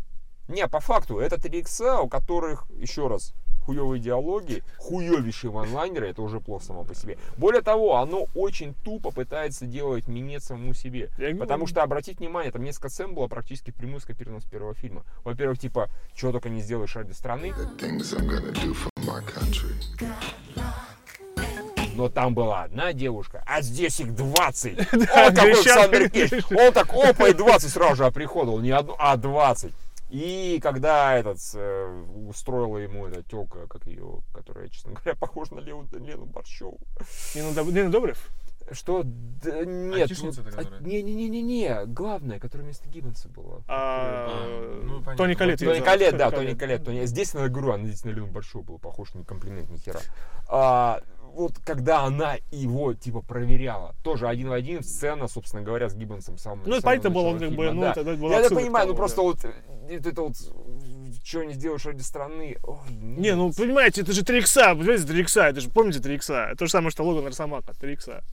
Не, 0.48 0.68
по 0.68 0.80
факту, 0.80 1.19
это 1.19 1.40
3 1.42 1.60
икса, 1.60 2.00
у 2.01 2.10
которых, 2.10 2.66
еще 2.78 3.07
раз, 3.07 3.34
хуевые 3.66 4.00
диалоги, 4.01 4.63
хуевейшие 4.78 5.51
ванлайнеры, 5.51 6.10
это 6.10 6.22
уже 6.22 6.40
плохо 6.40 6.66
само 6.66 6.84
по 6.84 6.94
себе. 6.94 7.18
Более 7.38 7.62
того, 7.62 7.95
оно 7.95 8.28
очень 8.36 8.74
тупо 8.84 9.12
пытается 9.12 9.66
делать 9.66 10.07
минет 10.07 10.44
самому 10.44 10.74
себе. 10.74 11.10
Я 11.18 11.33
Потому 11.35 11.66
что, 11.68 11.81
обратите 11.81 12.18
внимание, 12.19 12.52
там 12.52 12.64
несколько 12.64 12.90
сцен 12.90 13.14
было 13.14 13.28
практически 13.28 13.71
прямую 13.71 14.02
скопировано 14.02 14.42
с 14.42 14.45
первого 14.45 14.73
фильма. 14.73 15.04
Во-первых, 15.23 15.59
типа, 15.59 15.90
чего 16.14 16.31
только 16.31 16.50
не 16.50 16.62
сделаешь 16.62 16.95
ради 16.95 17.14
страны, 17.14 17.54
the 17.57 17.80
things 17.80 18.14
I'm 18.18 18.28
gonna 18.28 18.52
do 18.52 18.73
for 18.73 18.90
my 19.06 19.23
country. 19.26 19.73
но 21.95 22.09
там 22.09 22.33
была 22.33 22.64
одна 22.64 22.92
девушка, 22.92 23.44
а 23.45 23.62
здесь 23.62 24.00
их 24.00 24.16
20. 24.16 24.78
Да, 24.94 25.28
Он 25.28 25.33
такой 25.33 25.52
Александр 25.52 26.09
Кейдж. 26.09 26.42
Он 26.52 26.73
так, 26.73 26.94
опа, 26.94 27.30
и 27.30 27.33
20 27.33 27.71
сразу 27.71 27.95
же 27.95 28.06
оприходовал. 28.06 28.59
Не 28.59 28.71
одну, 28.71 28.95
а 28.97 29.16
20. 29.16 29.71
И 30.13 30.59
когда 30.61 31.15
этот 31.17 31.39
э, 31.55 32.03
устроила 32.29 32.77
ему 32.77 33.07
эта 33.07 33.23
тёлка, 33.23 33.65
как 33.65 33.87
ее, 33.87 34.21
которая, 34.31 34.67
честно 34.69 34.91
говоря, 34.93 35.15
похожа 35.19 35.55
на 35.55 35.59
Лену, 35.59 35.87
Лену 35.91 36.25
Борщеву. 36.27 36.77
Нина, 37.33 37.49
Доб- 37.49 37.89
Добрев? 37.89 38.29
Что? 38.71 39.01
Да, 39.03 39.65
нет. 39.65 40.03
Айтишница-то, 40.03 40.51
которая? 40.51 40.79
а, 40.79 40.83
Не-не-не-не-не. 40.83 41.85
Главное, 41.87 42.39
которая 42.39 42.65
вместо 42.65 42.87
Гиббонса 42.89 43.27
была. 43.29 43.61
А, 43.67 44.29
А, 44.29 44.81
ну. 44.83 45.01
Тони 45.17 45.31
её 45.31 45.57
Тони 45.57 45.79
Коллетт, 45.83 46.15
да, 46.17 46.29
Тони 46.29 46.53
Коллетт. 46.53 46.83
Тони- 46.85 47.05
Здесь 47.07 47.33
на 47.33 47.49
говорю, 47.49 47.73
она 47.73 47.85
здесь 47.87 48.05
на 48.05 48.09
Лену 48.11 48.27
Большую 48.27 48.63
была 48.63 48.77
похожа, 48.77 49.17
не 49.17 49.23
комплимент, 49.23 49.67
ни 49.71 49.77
хера. 49.77 49.99
А, 50.47 51.01
вот 51.33 51.53
когда 51.65 52.03
она 52.03 52.35
его, 52.51 52.93
типа, 52.93 53.21
проверяла, 53.21 53.95
тоже 54.03 54.27
один 54.27 54.49
в 54.49 54.53
один 54.53 54.83
сцена, 54.83 55.27
собственно 55.27 55.63
говоря, 55.63 55.89
с 55.89 55.95
Гиббонсом 55.95 56.37
самым 56.37 56.61
Ну, 56.67 56.75
это 56.75 56.83
понятно 56.83 57.09
было, 57.09 57.29
он 57.29 57.39
как 57.39 57.51
бы, 57.51 57.71
ну, 57.71 57.83
это- 57.83 58.01
это 58.01 58.15
было 58.15 58.31
Я 58.31 58.39
это 58.41 58.53
понимаю, 58.53 58.87
ну 58.87 58.95
просто 58.95 59.17
да. 59.17 59.21
вот, 59.23 59.39
э, 59.90 59.97
вот 59.97 60.06
это 60.06 60.21
вот, 60.21 60.35
что 61.23 61.44
не 61.44 61.54
сделаешь 61.54 61.85
ради 61.85 62.02
страны, 62.02 62.57
ой, 62.63 62.78
Не, 62.92 63.35
ну, 63.35 63.52
понимаете, 63.54 64.02
это 64.02 64.13
же 64.13 64.23
3 64.23 64.40
икса, 64.40 64.75
понимаете, 64.75 65.06
3 65.06 65.21
икса, 65.21 65.44
это 65.47 65.61
же, 65.61 65.69
помните 65.69 65.99
3 65.99 66.16
икса? 66.16 66.54
То 66.57 66.66
же 66.66 66.71
самое, 66.71 66.92
что 66.92 67.04
Логан 67.04 67.25
Росомаха, 67.28 67.73
3 67.73 67.94
икса. 67.94 68.23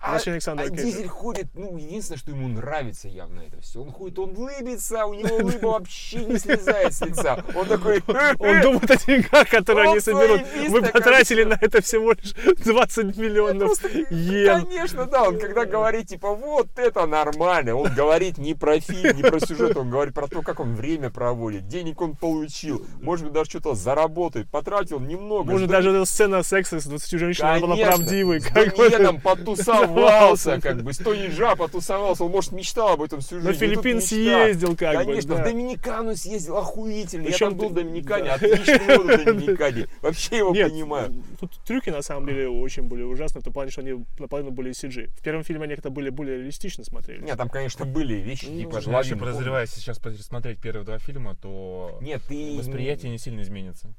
А, 0.00 0.12
Вообще 0.12 0.30
Александра 0.32 0.64
а. 0.64 0.70
Дизель 0.70 1.08
ходит, 1.08 1.48
ну, 1.54 1.76
единственное, 1.76 2.18
что 2.18 2.30
ему 2.30 2.46
нравится 2.48 3.08
явно 3.08 3.40
это 3.40 3.60
все. 3.60 3.82
Он 3.82 3.90
ходит, 3.90 4.18
он 4.20 4.36
улыбится, 4.36 5.06
у 5.06 5.14
него 5.14 5.36
улыба 5.42 5.66
вообще 5.66 6.24
не 6.24 6.38
слезает 6.38 6.94
с 6.94 7.00
лица. 7.00 7.44
Он 7.54 7.66
такой... 7.66 8.02
Он 8.38 8.60
думает 8.60 8.90
о 8.90 8.96
деньгах, 8.96 9.48
которые 9.48 9.88
Он 9.88 9.92
они 9.92 10.00
соберут. 10.00 10.42
Вы 10.68 10.82
потратили 10.82 11.42
на 11.44 11.58
это 11.60 11.82
всего 11.82 12.12
лишь 12.12 12.32
20 12.64 13.16
миллионов 13.16 13.78
йен. 14.10 14.64
Конечно, 14.64 15.06
да, 15.06 15.24
он 15.24 15.38
когда 15.38 15.64
говорит, 15.64 16.08
типа, 16.08 16.34
вот 16.34 16.68
это 16.78 17.06
нормально, 17.06 17.74
он 17.74 17.92
говорит 17.92 18.38
не 18.38 18.54
про 18.54 18.80
фильм, 18.80 19.16
не 19.16 19.22
про 19.22 19.40
сюжет, 19.40 19.76
он 19.76 19.90
говорит 19.90 20.14
про 20.14 20.28
то, 20.28 20.42
как 20.42 20.60
он 20.60 20.74
время 20.74 21.10
проводит, 21.10 21.66
денег 21.66 22.00
он 22.00 22.14
получил, 22.14 22.86
может 23.00 23.24
быть, 23.26 23.34
даже 23.34 23.50
что-то 23.50 23.74
заработает, 23.74 24.48
потратил 24.50 25.00
немного. 25.00 25.50
Может, 25.50 25.68
С 25.68 25.72
даже 25.72 26.06
сцена 26.06 26.42
секса 26.42 26.80
с 26.80 26.84
20 26.84 27.18
женщинами 27.18 27.60
была 27.60 27.76
правдивой. 27.76 28.40
С 28.40 28.46
Как 28.46 28.76
Доньеном 28.76 29.20
потусал 29.20 29.87
потусовался, 29.94 30.60
как 30.60 30.82
бы, 30.82 30.92
с 30.92 30.98
Тони 30.98 31.28
Джа 31.28 31.56
потусовался. 31.56 32.24
Он, 32.24 32.30
может, 32.30 32.52
мечтал 32.52 32.88
об 32.94 33.02
этом 33.02 33.20
всю 33.20 33.36
жизнь. 33.36 33.48
На 33.48 33.54
Филиппин 33.54 34.00
съездил 34.00 34.76
как 34.76 34.96
бы, 34.96 35.04
Конечно, 35.04 35.34
да. 35.36 35.42
в 35.42 35.44
Доминикану 35.44 36.16
съездил, 36.16 36.56
охуительно. 36.56 37.22
Я 37.22 37.28
Причем 37.30 37.48
там 37.50 37.58
был 37.58 37.68
в 37.70 37.74
Доминикане, 37.74 38.24
да. 38.26 38.34
отличный 38.34 38.98
в 38.98 39.06
Доминикане. 39.24 39.86
Вообще 40.02 40.38
его 40.38 40.54
Нет, 40.54 40.70
понимаю. 40.70 41.14
тут 41.40 41.52
трюки 41.66 41.90
на 41.90 42.02
самом 42.02 42.26
деле 42.26 42.48
очень 42.48 42.84
были 42.84 43.02
ужасные, 43.02 43.40
в 43.40 43.44
том 43.44 43.52
плане, 43.52 43.70
что 43.70 43.80
они 43.80 44.04
наполовину 44.18 44.52
были 44.52 44.72
CG. 44.72 45.08
В 45.16 45.22
первом 45.22 45.44
фильме 45.44 45.64
они 45.64 45.74
как-то 45.74 45.90
были 45.90 46.10
более 46.10 46.38
реалистично 46.38 46.84
смотрелись. 46.84 47.22
Нет, 47.24 47.36
там, 47.36 47.48
конечно, 47.48 47.84
были 47.84 48.14
вещи, 48.14 48.46
Ну, 48.46 48.58
типа, 48.58 48.80
Я 48.80 48.92
вообще 48.92 49.16
если 49.60 49.80
сейчас 49.80 49.98
пересмотреть 49.98 50.58
первые 50.60 50.84
два 50.84 50.98
фильма, 50.98 51.36
то 51.36 51.98
Нет, 52.00 52.22
ты 52.28 52.56
восприятие 52.58 53.10
не 53.10 53.18
сильно 53.18 53.42
изменится. 53.42 53.94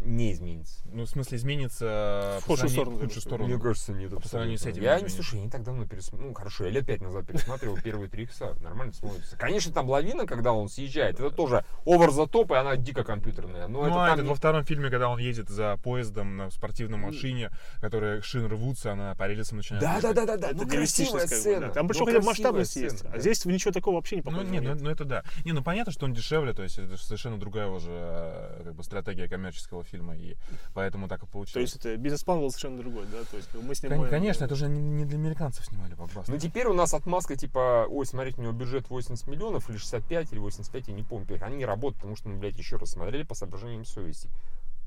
Не 0.00 0.32
изменится. 0.32 0.80
Ну, 0.92 1.04
в 1.04 1.08
смысле, 1.08 1.38
изменится 1.38 2.38
В 2.40 2.44
по 2.44 2.46
худшую 2.52 2.70
сторону, 2.70 2.96
в 2.96 3.00
худшую 3.00 3.22
сторону. 3.22 3.48
Мне 3.48 3.58
кажется, 3.58 3.92
нет. 3.92 4.10
По 4.10 4.28
сравнению 4.28 4.58
с 4.58 4.66
этим 4.66 4.82
Я, 4.82 5.00
не 5.00 5.08
слушай, 5.08 5.36
я 5.38 5.44
не 5.44 5.50
так 5.50 5.62
давно 5.62 5.86
пересмотрел. 5.86 6.28
Ну, 6.28 6.34
хорошо, 6.34 6.64
я 6.64 6.70
лет 6.70 6.86
пять 6.86 7.00
назад 7.00 7.26
пересматривал 7.26 7.76
первые 7.82 8.08
три 8.08 8.24
икса. 8.24 8.54
Нормально 8.60 8.92
смотрится. 8.92 9.36
Конечно, 9.36 9.72
там 9.72 9.88
лавина, 9.88 10.26
когда 10.26 10.52
он 10.52 10.68
съезжает, 10.68 11.18
это 11.18 11.30
тоже 11.30 11.64
over 11.84 12.08
the 12.08 12.28
top, 12.30 12.54
и 12.54 12.58
она 12.58 12.76
дико 12.76 13.04
компьютерная. 13.04 13.68
Но 13.68 13.82
Ну, 13.82 13.86
это 13.86 14.12
а 14.12 14.16
там 14.16 14.26
во 14.26 14.34
втором 14.34 14.64
фильме, 14.64 14.90
когда 14.90 15.08
он 15.08 15.18
едет 15.18 15.48
за 15.48 15.76
поездом 15.82 16.36
на 16.36 16.50
спортивной 16.50 16.98
машине, 16.98 17.50
которая 17.80 18.20
шины 18.22 18.48
рвутся, 18.48 18.92
она 18.92 19.14
по 19.14 19.26
релсам 19.26 19.58
начинает 19.58 19.82
Да, 19.82 20.00
да, 20.00 20.12
да, 20.12 20.26
да, 20.26 20.36
да. 20.36 20.48
Ну, 20.52 20.68
красивая 20.68 21.26
сцена. 21.26 21.70
Там 21.70 21.86
Ну, 21.86 21.88
причем 21.92 22.06
хотя 22.06 22.20
бы 22.20 22.26
масштабность 22.26 22.76
есть. 22.76 23.04
А 23.12 23.18
здесь 23.18 23.44
ничего 23.44 23.72
такого 23.72 23.96
вообще 23.96 24.16
не 24.16 24.22
Ну, 24.22 24.30
похоже. 24.30 24.46
ну, 24.46 24.60
нет. 24.60 24.80
ну, 24.80 24.90
это 24.90 25.04
да. 25.04 25.24
Не, 25.44 25.52
ну 25.52 25.62
понятно, 25.62 25.92
что 25.92 26.04
он 26.04 26.12
дешевле, 26.12 26.52
то 26.52 26.62
есть 26.62 26.78
это 26.78 26.96
совершенно 26.96 27.38
другая 27.38 27.68
уже 27.68 27.90
э, 27.90 28.62
как 28.64 28.74
бы 28.74 28.82
стратегия 28.82 29.28
коммерческого 29.28 29.85
фильма, 29.86 30.16
и 30.16 30.36
поэтому 30.74 31.08
так 31.08 31.22
и 31.22 31.26
получилось. 31.26 31.52
То 31.52 31.60
есть 31.60 31.76
это 31.76 31.96
бизнес-план 31.96 32.40
был 32.40 32.50
совершенно 32.50 32.78
другой, 32.78 33.06
да? 33.06 33.24
То 33.30 33.36
есть 33.36 33.48
мы 33.54 33.74
снимаем... 33.74 34.08
Конечно, 34.08 34.44
это 34.44 34.54
уже 34.54 34.68
не, 34.68 34.80
не 34.80 35.04
для 35.04 35.18
американцев 35.18 35.64
снимали 35.64 35.94
блокбастер. 35.94 36.34
Ну, 36.34 36.40
теперь 36.40 36.66
у 36.66 36.74
нас 36.74 36.94
отмазка, 36.94 37.36
типа, 37.36 37.86
ой, 37.88 38.06
смотрите, 38.06 38.40
у 38.40 38.42
него 38.42 38.52
бюджет 38.52 38.88
80 38.88 39.26
миллионов, 39.26 39.68
или 39.70 39.76
65, 39.76 40.32
или 40.32 40.38
85, 40.38 40.88
я 40.88 40.94
не 40.94 41.02
помню. 41.02 41.26
Они 41.40 41.56
не 41.56 41.64
работают, 41.64 41.96
потому 41.96 42.16
что 42.16 42.28
мы, 42.28 42.36
блядь, 42.36 42.58
еще 42.58 42.76
раз 42.76 42.90
смотрели 42.90 43.22
по 43.22 43.34
соображениям 43.34 43.84
совести. 43.84 44.30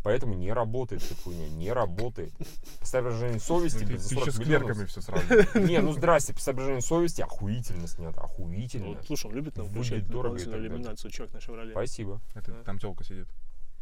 Поэтому 0.01 0.33
не 0.33 0.53
работает 0.53 1.03
эта 1.03 1.21
хуйня, 1.21 1.49
не 1.49 1.73
работает. 1.73 2.31
По 2.79 2.85
соображениям 2.85 3.39
совести, 3.41 3.83
Ну, 3.83 3.87
ты, 3.89 3.97
ты 3.97 3.99
40 3.99 4.27
еще 4.27 4.31
с 4.31 4.39
клерками 4.39 4.85
все 4.85 5.01
сравниваешь. 5.01 5.53
Не, 5.69 5.81
ну 5.81 5.91
здрасте, 5.91 6.33
по 6.33 6.39
соображениям 6.39 6.81
совести 6.81 7.21
охуительно 7.21 7.85
снято, 7.87 8.19
Ну, 8.19 8.23
охуительно. 8.23 8.87
вот, 8.87 9.05
слушай, 9.05 9.27
он 9.27 9.33
любит 9.35 9.57
нам 9.57 9.67
включать 9.67 10.07
дорого 10.07 10.37
дополнительную 10.37 10.61
иллюминацию, 10.61 11.11
чувак 11.11 11.33
на 11.33 11.41
Шевроле. 11.41 11.71
Спасибо. 11.71 12.21
Это 12.33 12.53
там 12.63 12.79
телка 12.79 13.03
сидит. 13.03 13.27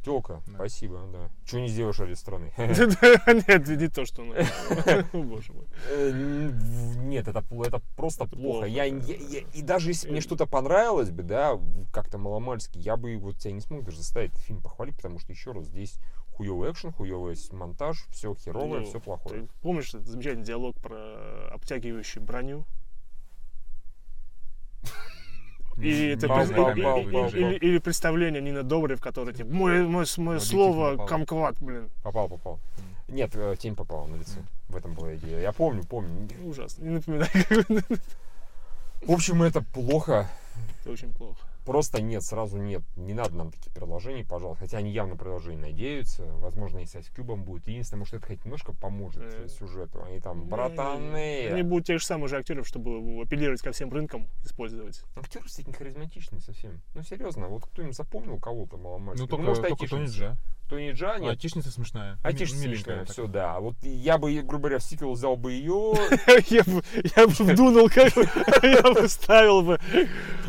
Телка, 0.07 0.41
Да. 0.47 0.53
спасибо, 0.55 1.01
да. 1.11 1.29
Что 1.45 1.59
не 1.59 1.67
сделаешь 1.67 1.99
ради 1.99 2.13
страны? 2.13 2.53
Нет, 2.57 3.67
не 3.67 3.87
то, 3.89 4.05
что... 4.05 4.23
ну, 4.23 4.33
о, 5.13 5.23
Боже 5.23 5.51
мой. 5.51 5.65
Э, 5.89 6.51
Нет, 6.99 7.27
это, 7.27 7.43
это 7.65 7.81
просто 7.97 8.25
плохо. 8.25 8.65
Я, 8.65 8.85
и 8.85 9.61
даже 9.61 9.89
если 9.89 10.09
мне 10.09 10.21
что-то 10.21 10.45
понравилось 10.45 11.09
бы, 11.11 11.23
да, 11.23 11.59
как-то 11.91 12.17
маломальски, 12.17 12.77
я 12.77 12.95
бы 12.95 13.17
вот 13.17 13.37
тебя 13.37 13.51
не 13.53 13.61
смог 13.61 13.83
даже 13.83 13.97
заставить 13.97 14.33
фильм 14.37 14.61
похвалить, 14.61 14.95
потому 14.95 15.19
что, 15.19 15.33
еще 15.33 15.51
раз, 15.51 15.65
здесь 15.65 15.99
хуёвый 16.35 16.71
экшен, 16.71 16.93
хуёвый 16.93 17.35
монтаж, 17.51 18.05
все 18.11 18.33
херовое, 18.33 18.81
Ну, 18.81 18.85
все 18.85 19.01
плохое. 19.01 19.47
Помнишь 19.61 19.91
замечательный 19.91 20.45
диалог 20.45 20.75
про 20.79 21.49
обтягивающую 21.51 22.23
броню? 22.23 22.65
И 25.77 26.07
это 26.07 26.27
Бау, 26.27 26.45
бау, 26.47 26.75
бау, 26.75 27.29
или, 27.29 27.55
или 27.55 27.77
представление 27.77 28.41
Нина 28.41 28.63
Добрев, 28.63 28.99
которое 28.99 29.33
типа 29.33 29.53
мой, 29.53 29.87
мое 29.87 30.05
Водитель 30.15 30.39
слово 30.39 30.91
попал. 30.91 31.07
комкват, 31.07 31.55
блин. 31.59 31.89
Попал, 32.03 32.27
попал. 32.27 32.59
Нет, 33.07 33.31
э, 33.35 33.55
тень 33.59 33.75
попала 33.75 34.07
на 34.07 34.15
лицо. 34.15 34.39
В 34.69 34.75
этом 34.75 34.93
была 34.95 35.15
идея. 35.15 35.39
Я 35.39 35.51
помню, 35.53 35.83
помню. 35.83 36.27
Ужасно. 36.43 36.83
Не 36.83 36.89
напоминай. 36.95 37.29
В 39.01 39.11
общем, 39.11 39.43
это 39.43 39.61
плохо. 39.61 40.27
Это 40.81 40.91
очень 40.91 41.13
плохо. 41.13 41.39
Просто 41.65 42.01
нет, 42.01 42.23
сразу 42.23 42.57
нет. 42.57 42.81
Не 42.95 43.13
надо 43.13 43.35
нам 43.35 43.51
таких 43.51 43.73
предложений, 43.73 44.23
пожалуйста. 44.23 44.63
Хотя 44.63 44.77
они 44.77 44.89
явно 44.89 45.17
продолжение 45.17 45.71
надеются. 45.71 46.23
Возможно, 46.23 46.77
если 46.79 47.01
с 47.01 47.09
Кубом 47.09 47.43
будет. 47.43 47.67
Единственное, 47.67 47.99
может, 47.99 48.13
это 48.13 48.27
хоть 48.27 48.45
немножко 48.45 48.71
поможет 48.73 49.21
Э. 49.21 49.47
сюжету. 49.49 50.01
Они 50.01 50.21
там, 50.21 50.47
братаны. 50.47 51.49
Они 51.51 51.63
будут 51.63 51.87
тех 51.87 51.99
же 51.99 52.05
самых 52.05 52.29
же 52.29 52.37
актеров, 52.37 52.65
чтобы 52.65 53.21
апеллировать 53.21 53.61
ко 53.61 53.73
всем 53.73 53.91
рынкам 53.91 54.29
использовать. 54.45 55.03
Актеры, 55.17 55.45
кстати, 55.45 55.67
не 55.67 55.73
харизматичные 55.73 56.39
совсем. 56.39 56.79
Ну, 56.95 57.03
серьезно, 57.03 57.47
вот 57.49 57.65
кто-нибудь 57.65 57.95
запомнил 57.97 58.39
кого-то 58.39 58.77
маломальски? 58.77 59.21
Ну, 59.21 59.27
только, 59.27 59.43
может, 59.45 59.67
только 59.67 59.87
Тони. 59.87 60.05
Джа. 60.05 60.37
Тони 60.69 60.91
Джа, 60.91 61.17
нет. 61.17 61.31
Айтишница 61.31 61.71
смешная. 61.71 62.17
Айтишница 62.23 62.63
смешная, 62.63 63.05
все, 63.05 63.27
да. 63.27 63.59
Вот 63.59 63.75
я 63.81 64.17
бы, 64.17 64.33
грубо 64.41 64.63
говоря, 64.63 64.79
в 64.79 64.83
сиквел 64.83 65.13
взял 65.13 65.35
бы 65.35 65.51
ее. 65.53 65.93
Я 66.49 66.63
бы, 66.63 66.81
я 67.15 67.27
бы 67.27 67.33
вдунул, 67.33 67.89
как 67.89 68.13
бы, 68.13 68.23
я 68.63 68.81
бы 68.93 69.07
ставил 69.07 69.61
бы. 69.63 69.79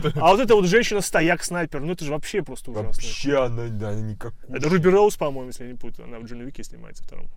А 0.17 0.31
вот 0.33 0.41
эта 0.41 0.55
вот 0.55 0.67
женщина-стояк-снайпер, 0.67 1.81
ну 1.81 1.93
это 1.93 2.05
же 2.05 2.13
вообще 2.13 2.43
просто 2.43 2.71
ужасно. 2.71 2.89
Вообще 2.89 3.39
она, 3.45 3.69
да, 3.69 3.91
она 3.91 4.01
никакая. 4.01 4.57
Это 4.57 4.69
Руби 4.69 4.89
Роуз, 4.89 5.17
по-моему, 5.17 5.49
если 5.49 5.65
я 5.65 5.73
не 5.73 5.79
путаю. 5.79 6.09
Она 6.09 6.19
в 6.19 6.25
Джонни 6.25 6.45
Уике 6.45 6.63
снимается 6.63 7.05
втором. 7.05 7.31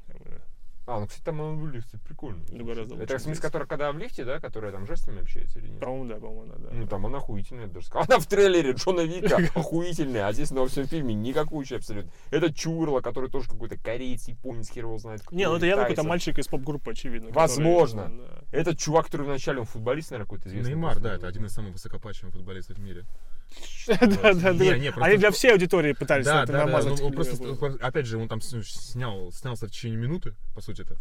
А, 0.87 0.99
ну, 0.99 1.05
кстати, 1.07 1.23
там 1.23 1.39
она 1.39 1.51
выглядит 1.51 1.85
кстати, 1.85 2.03
прикольно. 2.03 2.43
Ну, 2.49 2.65
гораздо 2.65 2.95
Это, 2.95 3.03
лучше 3.03 3.17
в 3.17 3.21
смысле, 3.21 3.41
которая 3.41 3.67
когда 3.67 3.91
в 3.91 3.97
лифте, 3.99 4.25
да, 4.25 4.39
которая 4.39 4.71
там 4.71 4.87
жестами 4.87 5.21
общается 5.21 5.59
или 5.59 5.69
нет? 5.69 5.79
По-моему, 5.79 6.05
да, 6.09 6.15
по-моему, 6.15 6.53
да. 6.53 6.57
да. 6.57 6.69
Ну, 6.73 6.87
там 6.87 7.05
она 7.05 7.19
охуительная, 7.19 7.67
я 7.67 7.71
даже 7.71 7.85
сказал. 7.85 8.05
Она 8.09 8.19
в 8.19 8.25
трейлере 8.25 8.71
Джона 8.71 9.01
Вика 9.01 9.37
охуительная, 9.55 10.27
а 10.27 10.33
здесь 10.33 10.49
на 10.51 10.61
во 10.61 10.67
всем 10.67 10.87
фильме 10.87 11.13
никакой 11.13 11.59
вообще 11.59 11.77
абсолютно. 11.77 12.11
Это 12.31 12.51
Чурла, 12.51 13.01
который 13.01 13.29
тоже 13.29 13.47
какой-то 13.47 13.77
кореец, 13.77 14.27
японец, 14.27 14.69
хер 14.69 14.85
его 14.85 14.97
знает. 14.97 15.21
Не, 15.31 15.47
ну 15.47 15.55
это 15.55 15.67
явно 15.67 15.83
какой-то 15.83 16.03
мальчик 16.03 16.39
из 16.39 16.47
поп-группы, 16.47 16.91
очевидно. 16.91 17.27
который- 17.27 17.41
Возможно. 17.41 18.09
да. 18.09 18.30
Этот 18.51 18.77
чувак, 18.79 19.05
который 19.05 19.25
вначале, 19.25 19.60
он 19.60 19.65
футболист, 19.65 20.12
наверное, 20.12 20.25
какой-то 20.25 20.50
известный. 20.50 20.70
Неймар, 20.72 21.00
да, 21.00 21.15
это 21.15 21.27
один 21.27 21.46
из 21.46 21.53
самых 21.53 21.74
высокоплачиваемых 21.74 22.36
футболистов 22.36 22.77
в 22.77 22.81
мире. 22.81 23.05
Да, 23.88 24.34
да, 24.34 24.53
да. 24.53 24.65
Они 25.01 25.17
для 25.17 25.31
всей 25.31 25.51
аудитории 25.51 25.91
пытались 25.93 26.25
Да, 26.25 26.43
это 26.43 26.53
намазать. 26.53 27.01
ну, 27.01 27.77
опять 27.81 28.05
же, 28.05 28.17
он 28.17 28.27
там 28.29 28.39
с- 28.41 28.63
снял, 28.63 29.31
снялся 29.31 29.67
в 29.67 29.72
течение 29.72 29.98
минуты, 29.98 30.36
по 30.55 30.62
сути 30.62 30.81
это. 30.81 30.96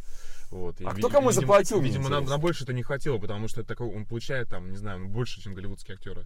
Вот. 0.51 0.81
и 0.81 0.85
А 0.85 0.91
кто 0.95 1.09
кому 1.09 1.29
видимо- 1.31 1.33
заплатил, 1.43 1.81
Видимо, 1.81 2.05
на, 2.09 2.15
интересно? 2.17 2.31
на 2.31 2.39
больше 2.39 2.65
это 2.65 2.73
не 2.73 2.83
хватило, 2.83 3.19
потому 3.19 3.47
что 3.47 3.63
такой, 3.63 3.87
он 3.95 4.05
получает 4.05 4.49
там, 4.49 4.71
не 4.71 4.77
знаю, 4.77 4.99
ну, 5.01 5.09
больше, 5.09 5.41
чем 5.41 5.55
голливудские 5.55 5.95
актеры. 5.95 6.25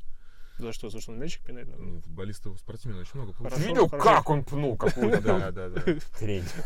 За 0.59 0.73
что, 0.73 0.89
за 0.89 1.01
что 1.01 1.13
он 1.13 1.19
мячик 1.19 1.43
пинает? 1.43 1.69
Ну, 1.77 2.01
футболистов, 2.01 2.59
спортсменов 2.59 3.01
очень 3.01 3.11
много 3.21 3.33
Ты 3.33 3.43
Хорошо, 3.43 3.63
видел, 3.69 3.89
хорошо. 3.89 4.09
как 4.09 4.31
он 4.31 4.45
пнул 4.45 4.77
какую-то 4.77 5.21
Да, 5.21 5.51
да, 5.51 5.69
да. 5.69 5.83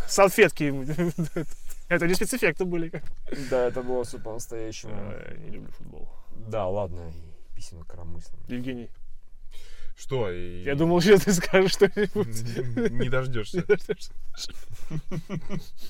Салфетки. 0.06 0.64
ему. 0.64 0.84
Это 1.88 2.06
не 2.06 2.14
спецэффекты 2.14 2.66
были. 2.66 2.90
как. 2.90 3.02
Да, 3.50 3.64
это 3.68 3.82
было 3.82 4.04
все 4.04 4.18
по-настоящему. 4.18 4.92
Я 4.94 5.36
не 5.38 5.50
люблю 5.50 5.70
футбол. 5.72 6.06
Да, 6.48 6.66
ладно, 6.68 7.12
писем 7.56 7.82
коромыслом. 7.84 8.38
Евгений, 8.48 8.90
Что? 9.98 10.30
И... 10.30 10.62
я 10.62 10.76
думал, 10.76 11.00
сейчас 11.02 11.22
ты 11.22 11.32
скажешь 11.32 11.72
что-нибудь. 11.72 12.90
Не 12.92 13.08
дождешься. 13.08 13.64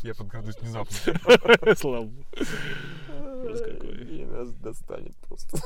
Я 0.03 0.15
подгадусь 0.15 0.57
внезапно. 0.59 0.97
Слава. 1.77 2.11
И 4.09 4.25
нас 4.25 4.51
достанет 4.55 5.15
просто. 5.17 5.59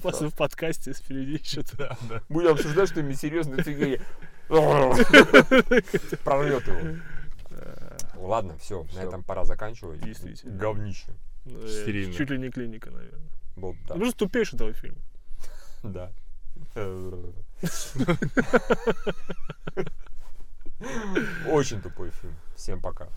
После 0.00 0.28
в 0.28 0.34
подкасте 0.34 0.94
впереди 0.94 1.40
что-то. 1.44 1.96
Будем 2.30 2.52
обсуждать 2.52 2.88
что-нибудь 2.88 3.20
серьезное, 3.20 3.62
ты 3.62 3.74
говори, 3.74 4.00
прорвет 6.24 6.66
его. 6.66 6.96
Ладно, 8.16 8.56
все, 8.58 8.86
на 8.94 9.00
этом 9.00 9.22
пора 9.22 9.44
заканчивать. 9.44 10.00
Действительно. 10.00 10.58
Говнище. 10.58 11.12
Ну, 11.44 11.60
э, 11.62 11.68
Стерильно. 11.68 12.14
Чуть 12.14 12.30
ли 12.30 12.38
не 12.38 12.50
клиника, 12.50 12.90
наверное. 12.90 13.30
Ты 13.54 13.76
да. 13.88 13.94
просто 13.94 14.18
тупейший 14.18 14.56
этого 14.56 14.72
фильма. 14.72 14.98
Да. 15.82 16.10
Очень 21.46 21.80
тупой 21.82 22.10
фильм. 22.10 22.34
Всем 22.54 22.80
пока. 22.80 23.08